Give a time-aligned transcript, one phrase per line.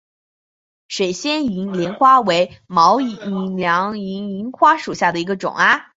[0.87, 3.15] 水仙银莲花为毛茛
[3.89, 5.53] 科银莲花属下的一个种。